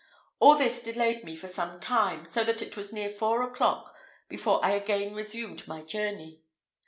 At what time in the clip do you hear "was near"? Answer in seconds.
2.75-3.07